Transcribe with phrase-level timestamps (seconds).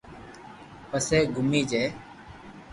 [0.89, 1.83] پسي گومي جي